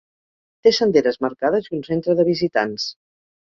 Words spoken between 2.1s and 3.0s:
de visitants.